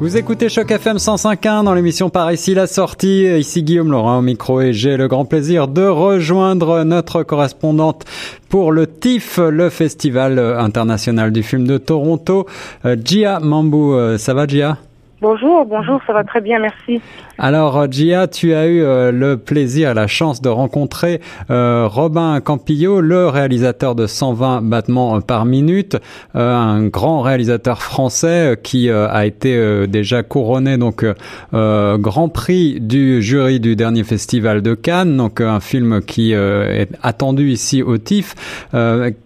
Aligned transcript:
Vous 0.00 0.16
écoutez 0.16 0.48
Choc 0.48 0.70
FM 0.70 0.96
105.1 0.96 1.64
dans 1.64 1.74
l'émission 1.74 2.08
Par 2.08 2.32
ici 2.32 2.54
la 2.54 2.66
sortie. 2.66 3.24
Ici 3.38 3.62
Guillaume 3.62 3.90
Laurent 3.90 4.20
au 4.20 4.22
micro 4.22 4.62
et 4.62 4.72
j'ai 4.72 4.96
le 4.96 5.08
grand 5.08 5.26
plaisir 5.26 5.68
de 5.68 5.82
rejoindre 5.82 6.84
notre 6.84 7.22
correspondante 7.22 8.06
pour 8.48 8.72
le 8.72 8.86
TIFF, 8.86 9.36
le 9.36 9.68
Festival 9.68 10.38
international 10.38 11.32
du 11.32 11.42
film 11.42 11.66
de 11.66 11.76
Toronto, 11.76 12.46
euh, 12.86 12.96
Gia 13.04 13.40
Mambu. 13.40 13.92
Euh, 13.92 14.16
ça 14.16 14.32
va 14.32 14.46
Gia? 14.46 14.78
Bonjour, 15.22 15.66
bonjour, 15.66 16.00
ça 16.06 16.14
va 16.14 16.24
très 16.24 16.40
bien, 16.40 16.58
merci. 16.58 16.98
Alors, 17.36 17.76
euh, 17.76 17.86
Gia, 17.90 18.26
tu 18.26 18.54
as 18.54 18.66
eu 18.68 18.80
euh, 18.80 19.12
le 19.12 19.36
plaisir, 19.36 19.92
la 19.92 20.06
chance 20.06 20.40
de 20.40 20.48
rencontrer 20.48 21.20
euh, 21.50 21.86
Robin 21.86 22.40
Campillo, 22.40 23.02
le 23.02 23.28
réalisateur 23.28 23.94
de 23.94 24.06
120 24.06 24.62
battements 24.62 25.20
par 25.20 25.44
minute, 25.44 25.98
un 26.32 26.86
grand 26.86 27.20
réalisateur 27.20 27.82
français 27.82 28.58
qui 28.62 28.90
a 28.90 29.26
été 29.26 29.86
déjà 29.86 30.22
couronné 30.22 30.78
donc 30.78 31.04
grand 31.52 32.28
prix 32.28 32.80
du 32.80 33.20
jury 33.20 33.60
du 33.60 33.76
dernier 33.76 34.04
festival 34.04 34.62
de 34.62 34.74
Cannes, 34.74 35.16
donc 35.16 35.40
un 35.40 35.60
film 35.60 36.00
qui 36.00 36.32
est 36.32 36.88
attendu 37.02 37.50
ici 37.50 37.82
au 37.82 37.98
TIFF. 37.98 38.68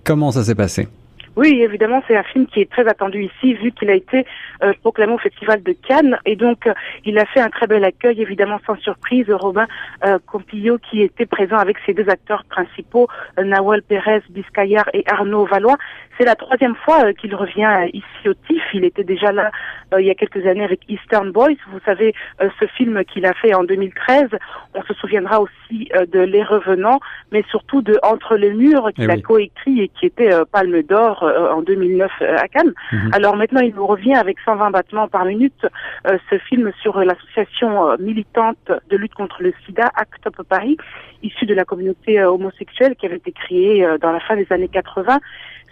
comment 0.04 0.32
ça 0.32 0.42
s'est 0.42 0.54
passé? 0.54 0.88
Oui, 1.36 1.60
évidemment, 1.62 2.00
c'est 2.06 2.16
un 2.16 2.22
film 2.22 2.46
qui 2.46 2.60
est 2.60 2.70
très 2.70 2.86
attendu 2.86 3.24
ici, 3.24 3.54
vu 3.54 3.72
qu'il 3.72 3.90
a 3.90 3.94
été 3.94 4.24
euh, 4.62 4.72
proclamé 4.82 5.14
au 5.14 5.18
Festival 5.18 5.62
de 5.62 5.72
Cannes. 5.72 6.16
Et 6.26 6.36
donc, 6.36 6.66
euh, 6.66 6.74
il 7.04 7.18
a 7.18 7.24
fait 7.26 7.40
un 7.40 7.50
très 7.50 7.66
bel 7.66 7.82
accueil, 7.84 8.22
évidemment, 8.22 8.60
sans 8.66 8.76
surprise. 8.76 9.26
Robin 9.28 9.66
euh, 10.04 10.18
Compillo, 10.26 10.78
qui 10.78 11.02
était 11.02 11.26
présent 11.26 11.56
avec 11.56 11.76
ses 11.84 11.92
deux 11.92 12.08
acteurs 12.08 12.44
principaux, 12.44 13.08
euh, 13.38 13.42
Nawal 13.42 13.82
Pérez 13.82 14.22
Biscayar 14.30 14.88
et 14.92 15.02
Arnaud 15.08 15.46
Valois. 15.46 15.76
C'est 16.16 16.24
la 16.24 16.36
troisième 16.36 16.76
fois 16.76 17.12
qu'il 17.14 17.34
revient 17.34 17.88
ici 17.92 18.28
au 18.28 18.34
TIFF. 18.34 18.62
Il 18.72 18.84
était 18.84 19.02
déjà 19.02 19.32
là 19.32 19.50
il 19.98 20.04
y 20.04 20.10
a 20.10 20.14
quelques 20.14 20.46
années 20.46 20.62
avec 20.62 20.80
Eastern 20.88 21.32
Boys. 21.32 21.56
Vous 21.72 21.80
savez, 21.84 22.14
ce 22.40 22.66
film 22.66 23.04
qu'il 23.04 23.26
a 23.26 23.32
fait 23.32 23.52
en 23.52 23.64
2013. 23.64 24.28
On 24.74 24.82
se 24.82 24.94
souviendra 24.94 25.40
aussi 25.40 25.90
de 26.12 26.20
Les 26.20 26.44
Revenants, 26.44 27.00
mais 27.32 27.44
surtout 27.50 27.82
de 27.82 27.98
Entre 28.04 28.36
les 28.36 28.52
murs, 28.52 28.92
qu'il 28.94 29.10
eh 29.10 29.12
a 29.12 29.16
coécrit 29.20 29.80
et 29.80 29.88
qui 29.88 30.06
était 30.06 30.30
Palme 30.52 30.82
d'Or 30.82 31.23
euh, 31.23 31.23
en 31.24 31.62
2009 31.62 32.10
euh, 32.20 32.36
à 32.36 32.48
Cannes. 32.48 32.72
Mhm. 32.92 33.10
Alors 33.12 33.36
maintenant, 33.36 33.60
il 33.60 33.74
nous 33.74 33.86
revient 33.86 34.14
avec 34.14 34.38
120 34.44 34.70
battements 34.70 35.08
par 35.08 35.24
minute, 35.24 35.66
euh, 36.06 36.18
ce 36.30 36.38
film 36.38 36.72
sur 36.82 36.98
l'association 36.98 37.96
militante 37.98 38.72
de 38.90 38.96
lutte 38.96 39.14
contre 39.14 39.42
le 39.42 39.52
sida, 39.64 39.90
Act 39.94 40.26
Up 40.26 40.42
Paris, 40.48 40.76
issu 41.22 41.46
de 41.46 41.54
la 41.54 41.64
communauté 41.64 42.22
homosexuelle 42.22 42.96
qui 42.96 43.06
avait 43.06 43.16
été 43.16 43.32
créée 43.32 43.86
dans 44.00 44.12
la 44.12 44.20
fin 44.20 44.36
des 44.36 44.46
années 44.50 44.68
80 44.68 45.18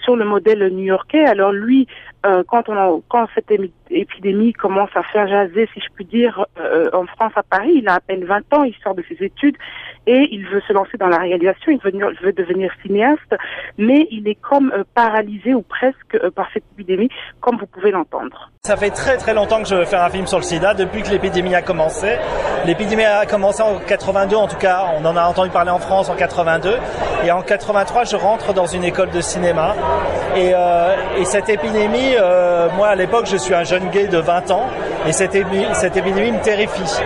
sur 0.03 0.17
le 0.17 0.25
modèle 0.25 0.69
new-yorkais. 0.69 1.25
Alors 1.25 1.53
lui, 1.53 1.87
euh, 2.25 2.45
quand 2.47 2.69
on 2.69 3.03
cette 3.35 3.53
épidémie 3.91 4.53
commence 4.53 4.91
à 4.95 5.03
faire 5.03 5.27
jaser, 5.27 5.69
si 5.75 5.81
je 5.81 5.87
puis 5.95 6.05
dire, 6.05 6.47
euh, 6.61 6.89
en 6.93 7.07
France 7.07 7.33
à 7.35 7.43
Paris, 7.43 7.73
il 7.77 7.89
a 7.89 7.95
à 7.95 8.01
peine 8.01 8.25
20 8.25 8.55
ans, 8.55 8.63
il 8.63 8.75
sort 8.83 8.95
de 8.95 9.03
ses 9.09 9.25
études 9.25 9.57
et 10.07 10.29
il 10.31 10.47
veut 10.47 10.63
se 10.67 10.73
lancer 10.73 10.97
dans 10.99 11.09
la 11.09 11.19
réalisation, 11.19 11.73
il 11.73 11.79
veut, 11.79 11.93
il 11.95 12.25
veut 12.25 12.33
devenir 12.33 12.73
cinéaste, 12.83 13.35
mais 13.77 14.07
il 14.11 14.29
est 14.29 14.37
comme 14.41 14.73
euh, 14.73 14.85
paralysé 14.95 15.55
ou 15.55 15.63
presque 15.63 16.17
par 16.35 16.49
cette 16.53 16.65
épidémie, 16.75 17.09
comme 17.41 17.57
vous 17.57 17.67
pouvez 17.67 17.91
l'entendre. 17.91 18.51
Ça 18.63 18.77
fait 18.77 18.91
très 18.91 19.17
très 19.17 19.35
longtemps 19.35 19.61
que 19.61 19.69
je 19.69 19.75
veux 19.75 19.85
faire 19.85 20.03
un 20.03 20.11
film 20.11 20.27
sur 20.27 20.39
le 20.39 20.45
sida, 20.45 20.75
depuis 20.75 21.03
que 21.03 21.11
l'épidémie 21.11 21.55
a 21.55 21.63
commencé. 21.63 22.17
L'épidémie 22.67 23.05
a 23.05 23.27
commencé 23.27 23.63
en 23.63 23.81
82, 23.81 24.37
en 24.37 24.47
tout 24.47 24.57
cas, 24.57 24.87
on 24.97 25.05
en 25.05 25.17
a 25.17 25.25
entendu 25.25 25.51
parler 25.51 25.71
en 25.71 25.81
France 25.81 26.09
en 26.09 26.15
82, 26.15 26.71
et 27.25 27.31
en 27.31 27.43
83, 27.43 28.05
je 28.05 28.17
rentre 28.17 28.53
dans 28.53 28.67
une 28.67 28.85
école 28.85 29.11
de 29.11 29.21
cinéma, 29.21 29.75
et, 30.37 30.53
et 31.19 31.25
cette 31.25 31.49
épidémie 31.49 32.17
euh, 32.63 32.69
moi 32.77 32.89
à 32.89 32.95
l'époque 32.95 33.27
je 33.27 33.37
suis 33.37 33.55
un 33.55 33.65
jeune 33.65 33.89
gay 33.91 34.07
de 34.07 34.19
20 34.19 34.51
ans 34.51 34.67
et 35.07 35.13
cette, 35.13 35.37
cette 35.75 35.97
épidémie 35.97 36.33
me 36.33 36.41
terrifie. 36.41 37.01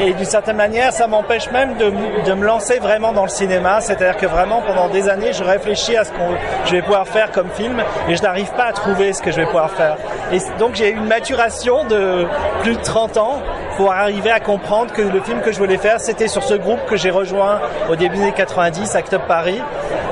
Et 0.00 0.12
d'une 0.12 0.24
certaine 0.24 0.56
manière, 0.56 0.92
ça 0.92 1.08
m'empêche 1.08 1.50
même 1.50 1.76
de, 1.76 1.92
de, 2.24 2.32
me 2.32 2.46
lancer 2.46 2.78
vraiment 2.78 3.12
dans 3.12 3.24
le 3.24 3.28
cinéma. 3.28 3.80
C'est-à-dire 3.80 4.16
que 4.16 4.26
vraiment, 4.26 4.62
pendant 4.64 4.88
des 4.88 5.08
années, 5.08 5.32
je 5.32 5.42
réfléchis 5.42 5.96
à 5.96 6.04
ce 6.04 6.12
que 6.12 6.18
je 6.66 6.76
vais 6.76 6.82
pouvoir 6.82 7.08
faire 7.08 7.32
comme 7.32 7.50
film 7.50 7.82
et 8.08 8.14
je 8.14 8.22
n'arrive 8.22 8.52
pas 8.52 8.66
à 8.66 8.72
trouver 8.72 9.12
ce 9.12 9.20
que 9.20 9.32
je 9.32 9.38
vais 9.38 9.46
pouvoir 9.46 9.72
faire. 9.72 9.96
Et 10.32 10.38
donc, 10.60 10.76
j'ai 10.76 10.90
eu 10.90 10.96
une 10.96 11.08
maturation 11.08 11.82
de 11.84 12.28
plus 12.62 12.76
de 12.76 12.82
30 12.82 13.16
ans 13.16 13.42
pour 13.78 13.92
arriver 13.92 14.32
à 14.32 14.40
comprendre 14.40 14.92
que 14.92 15.02
le 15.02 15.20
film 15.20 15.40
que 15.40 15.52
je 15.52 15.58
voulais 15.58 15.78
faire, 15.78 16.00
c'était 16.00 16.26
sur 16.26 16.42
ce 16.42 16.54
groupe 16.54 16.84
que 16.86 16.96
j'ai 16.96 17.10
rejoint 17.10 17.60
au 17.88 17.94
début 17.94 18.18
des 18.18 18.32
90, 18.32 18.96
Act 18.96 19.14
Up 19.14 19.22
Paris. 19.28 19.62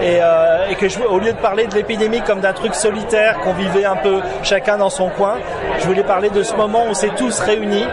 Et, 0.00 0.19
euh, 0.21 0.69
et 0.71 0.77
que 0.77 0.88
je, 0.88 1.00
au 1.00 1.19
lieu 1.19 1.32
de 1.32 1.38
parler 1.38 1.66
de 1.66 1.75
l'épidémie 1.75 2.21
comme 2.21 2.41
d'un 2.41 2.53
truc 2.53 2.76
solitaire 2.76 3.38
qu'on 3.41 3.55
vivait 3.55 3.84
un 3.84 3.97
peu 3.97 4.21
chacun 4.44 4.78
dans 4.78 4.91
son 4.91 5.09
coin, 5.09 5.38
je 5.81 5.87
voulais 5.87 6.05
parler 6.05 6.31
de 6.31 6.44
ce 6.44 6.55
moment 6.55 6.84
où 6.84 6.91
on 6.91 6.94
s'est 6.94 7.10
tous 7.16 7.41
réunis 7.41 7.87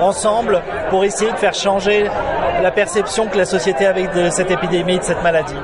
ensemble 0.00 0.62
pour 0.88 1.04
essayer 1.04 1.30
de 1.30 1.36
faire 1.36 1.54
changer 1.54 2.06
la 2.62 2.70
perception 2.70 3.26
que 3.26 3.36
la 3.36 3.44
société 3.44 3.86
avait 3.86 4.06
de 4.08 4.30
cette 4.30 4.50
épidémie, 4.50 4.98
de 4.98 5.04
cette 5.04 5.22
maladie. 5.22 5.54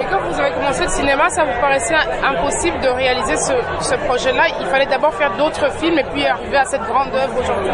Et 0.00 0.04
quand 0.10 0.20
vous 0.28 0.38
avez 0.40 0.52
commencé 0.52 0.84
le 0.84 0.90
cinéma, 0.90 1.28
ça 1.30 1.44
vous 1.44 1.60
paraissait 1.60 1.94
impossible 2.24 2.80
de 2.80 2.88
réaliser 2.88 3.36
ce, 3.36 3.52
ce 3.80 3.94
projet-là 4.06 4.44
Il 4.60 4.66
fallait 4.66 4.86
d'abord 4.86 5.14
faire 5.14 5.32
d'autres 5.36 5.70
films 5.78 5.98
et 5.98 6.04
puis 6.12 6.24
arriver 6.26 6.56
à 6.56 6.64
cette 6.64 6.82
grande 6.82 7.14
œuvre 7.14 7.38
aujourd'hui 7.40 7.70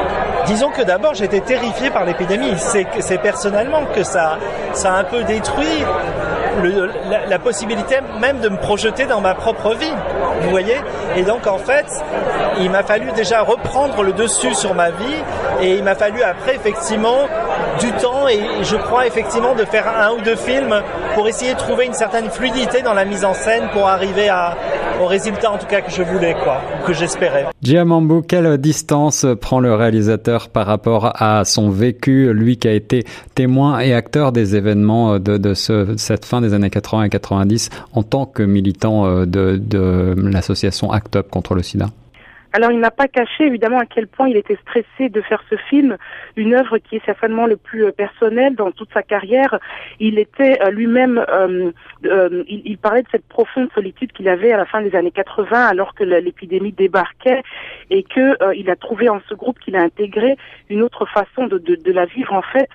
Disons 0.47 0.71
que 0.71 0.83
d'abord 0.83 1.15
j'étais 1.15 1.41
terrifié 1.41 1.91
par 1.91 2.05
l'épidémie. 2.05 2.55
C'est 2.59 3.19
personnellement 3.19 3.85
que 3.95 4.03
ça, 4.03 4.39
ça 4.73 4.95
a 4.95 4.99
un 4.99 5.05
peu 5.05 5.23
détruit 5.25 5.85
la, 6.63 7.27
la, 7.27 7.39
possibilité 7.39 7.97
même 8.21 8.41
de 8.41 8.49
me 8.49 8.57
projeter 8.57 9.07
dans 9.07 9.21
ma 9.21 9.35
propre 9.35 9.75
vie. 9.75 9.93
Vous 10.43 10.51
voyez 10.51 10.77
Et 11.17 11.23
donc 11.23 11.47
en 11.47 11.59
fait, 11.59 11.87
il 12.61 12.71
m'a 12.71 12.83
fallu 12.83 13.11
déjà 13.13 13.43
reprendre 13.43 14.03
le 14.03 14.13
dessus 14.13 14.55
sur 14.55 14.75
ma 14.75 14.91
vie 14.91 15.23
et 15.61 15.77
il 15.77 15.85
m'a 15.85 15.95
fallu 15.95 16.23
après 16.23 16.57
effectivement 16.57 17.29
du 17.81 17.93
temps 17.93 18.29
et 18.29 18.41
je 18.63 18.77
crois 18.77 19.07
effectivement 19.07 19.55
de 19.55 19.65
faire 19.65 19.89
un 19.89 20.13
ou 20.13 20.21
deux 20.21 20.37
films 20.37 20.83
pour 21.15 21.29
essayer 21.29 21.55
de 21.55 21.59
trouver 21.59 21.87
une 21.87 21.93
certaine 21.95 22.31
fluidité 22.31 22.83
dans 22.83 22.95
la 22.95 23.05
mise 23.05 23.25
en 23.25 23.35
scène 23.35 23.69
pour 23.73 23.89
arriver 23.89 24.29
à, 24.29 24.57
au 25.01 25.07
résultat 25.07 25.51
en 25.51 25.59
tout 25.59 25.67
cas 25.67 25.81
que 25.81 25.91
je 25.91 26.03
voulais 26.03 26.35
quoi, 26.43 26.61
que 26.87 26.93
j'espérais. 26.93 27.47
Giamambo, 27.63 28.23
quelle 28.23 28.59
distance 28.59 29.27
prend 29.41 29.61
le 29.61 29.75
réalisateur 29.75 30.49
par 30.49 30.67
rapport 30.67 31.13
à 31.21 31.45
son 31.45 31.71
vécu, 31.71 32.33
lui 32.33 32.57
qui 32.57 32.69
a 32.69 32.73
été 32.73 33.05
témoin 33.35 33.81
et 33.81 33.95
acteur 33.95 34.33
des 34.33 34.57
événements 34.57 35.19
de, 35.19 35.37
de 35.37 35.55
ce, 35.55 35.97
cette 35.97 36.25
fin 36.25 36.41
des 36.41 36.55
années 36.55 36.71
80 36.71 37.05
et 37.05 37.09
90 37.09 37.71
en 37.93 38.03
tant 38.03 38.27
que 38.27 38.43
militant 38.43 39.07
euh, 39.07 39.27
de, 39.27 39.57
de 39.57 40.15
l'association 40.17 40.93
ACT 40.93 41.17
UP 41.17 41.31
contre 41.31 41.55
le 41.55 41.63
sida? 41.63 41.87
Alors 42.53 42.73
il 42.73 42.81
n'a 42.81 42.91
pas 42.91 43.09
caché 43.09 43.45
évidemment 43.45 43.79
à 43.79 43.87
quel 43.87 44.07
point 44.07 44.29
il 44.29 44.37
était 44.37 44.59
stressé 44.63 45.11
de 45.11 45.21
faire 45.21 45.43
ce 45.51 45.57
film, 45.57 45.97
une 46.37 46.55
œuvre 46.55 46.79
qui 46.79 46.97
est 46.97 47.05
certainement 47.05 47.47
le 47.47 47.57
plus 47.57 47.85
euh, 47.85 47.93
personnel 47.93 48.55
dans 48.55 48.71
toute 48.71 48.93
sa 48.93 49.03
carrière. 49.03 49.59
Il 50.01 50.19
était 50.19 50.59
euh, 50.63 50.71
lui-même, 50.71 51.25
euh, 51.29 51.73
il, 52.49 52.79
parlait 52.79 53.03
de 53.03 53.09
cette 53.11 53.27
profonde 53.29 53.69
solitude 53.75 54.13
qu'il 54.13 54.29
avait 54.29 54.53
à 54.53 54.57
la 54.57 54.65
fin 54.65 54.81
des 54.81 54.95
années 54.95 55.11
80 55.11 55.67
alors 55.67 55.95
que 55.95 56.05
l'épidémie 56.05 56.73
débarquait 56.73 57.43
et 57.91 58.03
que 58.03 58.55
il 58.55 58.71
a 58.71 58.77
trouvé 58.77 59.09
en 59.09 59.21
ce 59.29 59.35
groupe 59.35 59.59
qu'il 59.59 59.77
a 59.77 59.83
intégré 59.83 60.37
une 60.71 60.83
autre 60.83 61.07
façon 61.07 61.47
de, 61.47 61.93
la 61.93 62.05
vivre 62.07 62.33
en 62.33 62.43
fait. 62.43 62.69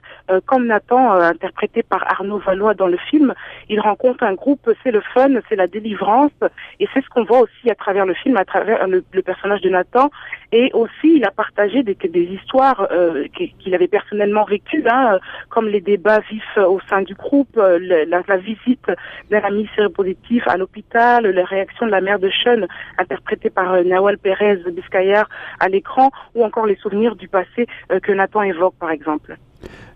comme 0.45 0.67
Nathan, 0.67 1.13
interprété 1.13 1.83
par 1.83 2.03
Arnaud 2.11 2.39
Valois 2.39 2.73
dans 2.73 2.87
le 2.87 2.97
film, 2.97 3.33
il 3.69 3.79
rencontre 3.79 4.23
un 4.23 4.33
groupe, 4.33 4.69
c'est 4.83 4.91
le 4.91 5.01
fun, 5.13 5.29
c'est 5.47 5.55
la 5.55 5.67
délivrance 5.67 6.31
et 6.79 6.87
c'est 6.93 7.03
ce 7.03 7.09
qu'on 7.09 7.23
voit 7.23 7.39
aussi 7.39 7.69
à 7.69 7.75
travers 7.75 8.05
le 8.05 8.13
film, 8.13 8.35
à 8.37 8.45
travers 8.45 8.87
le 8.87 9.21
personnage 9.21 9.61
de 9.63 9.69
Nathan. 9.69 10.09
Et 10.51 10.69
aussi, 10.73 11.15
il 11.15 11.25
a 11.25 11.31
partagé 11.31 11.81
des, 11.81 11.95
histoires 12.13 12.87
euh, 12.91 13.25
qu'il 13.33 13.73
avait 13.73 13.87
personnellement 13.87 14.43
vécues, 14.43 14.83
hein, 14.87 15.17
comme 15.49 15.67
les 15.67 15.81
débats 15.81 16.19
vifs 16.29 16.57
au 16.57 16.79
sein 16.89 17.01
du 17.01 17.15
groupe, 17.15 17.57
euh, 17.57 17.79
la, 17.81 18.21
la, 18.27 18.37
visite 18.37 18.85
d'un 19.31 19.39
ami 19.39 19.67
séropositif 19.75 20.47
à 20.47 20.57
l'hôpital, 20.57 21.25
les 21.25 21.43
réactions 21.43 21.87
de 21.87 21.91
la 21.91 22.01
mère 22.01 22.19
de 22.19 22.29
Sean, 22.29 22.67
interprétée 22.99 23.49
par 23.49 23.73
euh, 23.73 23.83
Nawal 23.83 24.19
Pérez 24.19 24.57
Biscayar 24.71 25.27
à 25.59 25.69
l'écran, 25.69 26.11
ou 26.35 26.43
encore 26.43 26.67
les 26.67 26.75
souvenirs 26.75 27.15
du 27.15 27.27
passé 27.27 27.65
que 28.03 28.11
Nathan 28.11 28.43
évoque, 28.43 28.75
par 28.79 28.91
exemple. 28.91 29.35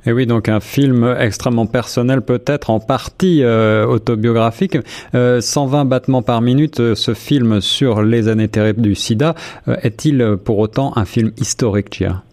Et 0.08 0.14
oui, 0.14 0.26
donc 0.26 0.48
un 0.48 0.62
film 0.62 1.16
extrêmement 1.20 1.66
personnel, 1.66 2.22
peut-être 2.22 2.70
en 2.70 2.80
partie 2.80 3.44
euh, 3.44 3.86
autobiographique. 3.86 4.78
Euh, 5.16 5.42
120 5.42 5.84
battements 5.84 6.22
par 6.22 6.42
minute, 6.42 6.80
euh, 6.80 6.96
ce 6.96 7.14
film 7.14 7.60
sur 7.60 8.02
les 8.02 8.30
années 8.30 8.48
terribles 8.48 8.82
du 8.82 8.96
sida, 8.96 9.36
euh, 9.68 9.76
est-il 9.84 10.38
pour 10.44 10.60
autant 10.60 10.94
un 10.96 11.04
film 11.04 11.34
historique, 11.38 11.94
Chia? 11.94 12.24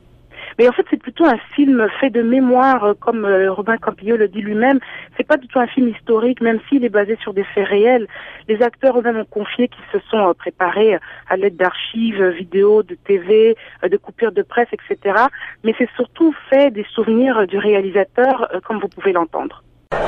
Mais 0.59 0.69
en 0.69 0.73
fait, 0.73 0.87
c'est 0.91 1.01
plutôt 1.01 1.25
un 1.25 1.39
film 1.55 1.87
fait 2.01 2.11
de 2.11 2.23
mémoire, 2.23 2.85
euh, 2.85 2.95
comme 2.95 3.25
euh, 3.25 3.53
Robin 3.53 3.77
Campillo 3.77 4.17
le 4.17 4.29
dit 4.29 4.41
lui-même. 4.41 4.79
C'est 5.17 5.27
pas 5.27 5.37
du 5.37 5.49
tout 5.49 5.59
un 5.59 5.67
film 5.67 5.89
historique, 5.89 6.41
même 6.41 6.61
s'il 6.69 6.85
est 6.85 6.91
basé 6.91 7.17
sur 7.23 7.35
des 7.35 7.45
faits 7.45 7.69
réels. 7.69 8.07
Les 8.49 8.63
acteurs 8.63 8.99
eux-mêmes 8.99 9.19
ont 9.19 9.25
confié 9.25 9.69
qu'ils 9.69 9.85
se 9.93 10.07
sont 10.09 10.29
euh, 10.29 10.35
préparés 10.35 10.99
à 11.29 11.37
l'aide 11.37 11.57
d'archives, 11.57 12.23
vidéos, 12.29 12.83
de 12.83 12.95
TV, 12.95 13.57
de 13.83 13.97
coupures 13.97 14.33
de 14.33 14.43
presse, 14.43 14.69
etc. 14.73 15.17
Mais 15.65 15.75
c'est 15.79 15.91
surtout 15.97 16.35
fait 16.51 16.71
des 16.71 16.85
souvenirs 16.91 17.47
du 17.47 17.59
réalisateur, 17.59 18.49
comme 18.65 18.79
vous 18.79 18.89
pouvez 18.89 19.13
l'entendre. 19.13 19.63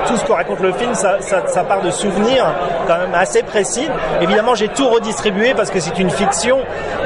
Tout 0.07 0.17
ce 0.17 0.25
que 0.25 0.33
raconte 0.33 0.61
le 0.61 0.73
film, 0.73 0.95
ça, 0.95 1.65
part 1.65 1.83
de 1.83 1.91
souvenirs 1.91 2.47
quand 2.87 2.99
même 2.99 3.15
assez 3.15 3.43
précis. 3.43 3.89
Évidemment, 4.21 4.55
j'ai 4.55 4.69
tout 4.69 4.89
redistribué 4.89 5.55
parce 5.55 5.71
que 5.71 5.81
c'est 5.81 5.99
une 5.99 6.11
fiction. 6.11 6.59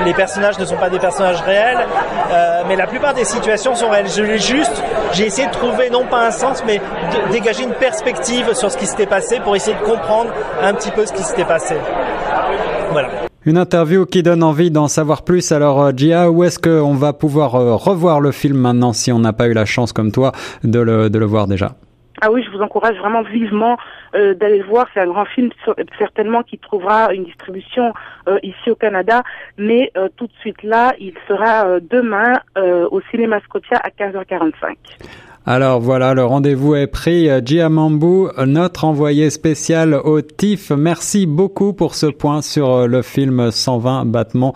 Les 0.05 0.15
personnages 0.15 0.59
ne 0.59 0.65
sont 0.65 0.77
pas 0.77 0.91
des 0.91 0.99
personnages 0.99 1.41
réels, 1.41 1.79
euh, 2.33 2.63
mais 2.69 2.77
la 2.77 2.87
plupart 2.87 3.15
des 3.15 3.25
situations 3.25 3.75
sont 3.75 3.91
réelles. 3.91 4.09
Je 4.09 4.23
l'ai 4.23 4.39
juste, 4.39 4.83
j'ai 5.13 5.27
essayé 5.27 5.49
de 5.49 5.53
trouver 5.53 5.91
non 5.91 6.05
pas 6.05 6.27
un 6.27 6.31
sens, 6.31 6.63
mais 6.67 6.79
de 6.79 7.33
dégager 7.33 7.65
une 7.65 7.75
perspective 7.75 8.53
sur 8.55 8.71
ce 8.71 8.77
qui 8.77 8.87
s'était 8.87 9.07
passé 9.07 9.41
pour 9.41 9.57
essayer 9.57 9.77
de 9.77 9.85
comprendre 9.85 10.31
un 10.63 10.75
petit 10.75 10.91
peu 10.91 11.07
ce 11.07 11.13
qui 11.13 11.23
s'était 11.23 11.45
passé. 11.45 11.77
Voilà. 12.93 13.09
Une 13.47 13.57
interview 13.57 14.05
qui 14.05 14.23
donne 14.23 14.43
envie 14.43 14.71
d'en 14.71 14.87
savoir 14.87 15.23
plus. 15.23 15.51
Alors, 15.53 15.81
euh, 15.81 15.93
Gia, 15.97 16.31
où 16.31 16.45
est-ce 16.45 16.59
qu'on 16.59 16.95
va 16.95 17.15
pouvoir 17.15 17.55
euh, 17.55 17.75
revoir 17.75 18.21
le 18.21 18.33
film 18.33 18.59
maintenant 18.59 18.93
si 18.93 19.13
on 19.13 19.19
n'a 19.19 19.33
pas 19.33 19.47
eu 19.47 19.55
la 19.55 19.65
chance 19.65 19.95
comme 19.95 20.13
toi 20.13 20.33
de 20.63 20.79
le 20.79 21.25
voir 21.25 21.47
déjà? 21.47 21.75
Ah 22.21 22.31
oui, 22.31 22.43
je 22.43 22.51
vous 22.51 22.61
encourage 22.61 22.97
vraiment 22.97 23.23
vivement 23.23 23.79
euh, 24.15 24.35
d'aller 24.35 24.59
le 24.59 24.65
voir. 24.65 24.87
C'est 24.93 25.01
un 25.01 25.07
grand 25.07 25.25
film 25.25 25.51
certainement 25.99 26.43
qui 26.43 26.59
trouvera 26.59 27.13
une 27.15 27.25
distribution 27.25 27.93
euh, 28.29 28.39
ici 28.43 28.71
au 28.71 28.75
Canada, 28.75 29.23
mais 29.57 29.91
euh, 29.97 30.09
tout 30.17 30.27
de 30.27 30.33
suite 30.41 30.63
là, 30.63 30.93
il 30.99 31.15
sera 31.29 31.67
euh, 31.67 31.81
demain 31.81 32.35
euh, 32.59 32.89
au 32.91 33.01
cinéma 33.11 33.41
Scotia 33.41 33.79
à 33.79 33.91
15h45. 33.91 34.77
Alors 35.47 35.81
voilà, 35.81 36.15
le 36.15 36.25
rendez-vous 36.25 36.75
est 36.75 36.87
pris. 36.87 37.29
Gia 37.45 37.69
Mambu, 37.69 38.29
notre 38.47 38.85
envoyé 38.85 39.31
spécial 39.31 39.95
au 39.95 40.21
TIFF, 40.21 40.71
merci 40.73 41.27
beaucoup 41.27 41.73
pour 41.73 41.95
ce 41.95 42.07
point 42.07 42.43
sur 42.43 42.87
le 42.87 43.03
film 43.03 43.51
120 43.51 44.05
battements 44.05 44.55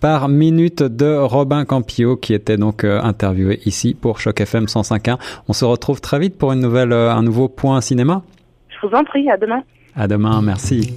par 0.00 0.28
minute 0.28 0.82
de 0.82 1.16
Robin 1.16 1.64
Campillo 1.64 2.16
qui 2.16 2.34
était 2.34 2.56
donc 2.56 2.84
interviewé 2.84 3.60
ici 3.64 3.94
pour 3.94 4.18
Choc 4.18 4.40
FM 4.40 4.64
105.1. 4.64 5.18
On 5.48 5.52
se 5.52 5.64
retrouve 5.64 6.00
très 6.00 6.18
vite 6.18 6.36
pour 6.36 6.52
une 6.52 6.60
nouvelle, 6.60 6.92
un 6.92 7.22
nouveau 7.22 7.48
point 7.48 7.80
cinéma. 7.80 8.22
Je 8.68 8.86
vous 8.86 8.94
en 8.94 9.04
prie, 9.04 9.30
à 9.30 9.36
demain. 9.36 9.62
À 9.96 10.08
demain, 10.08 10.42
merci. 10.42 10.94